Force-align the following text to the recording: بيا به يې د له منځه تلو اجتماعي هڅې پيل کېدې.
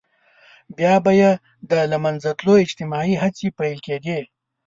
بيا 0.77 0.93
به 1.03 1.11
يې 1.19 1.31
د 1.69 1.71
له 1.91 1.97
منځه 2.03 2.29
تلو 2.39 2.53
اجتماعي 2.65 3.15
هڅې 3.23 3.47
پيل 3.59 3.77
کېدې. 3.85 4.19